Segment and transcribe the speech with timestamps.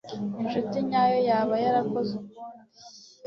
[0.41, 2.61] Inshuti nyayo yaba yarakoze ukundi.